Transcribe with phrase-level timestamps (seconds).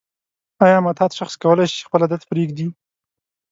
[0.65, 2.67] آیا معتاد شخص کولای شي چې خپل عادت پریږدي؟